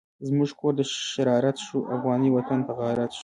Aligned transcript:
زمونږ 0.27 0.51
کور 0.59 0.73
دشرارت 0.79 1.57
شو، 1.65 1.77
افغانی 1.95 2.29
وطن 2.33 2.59
غارت 2.77 3.11
شو 3.17 3.19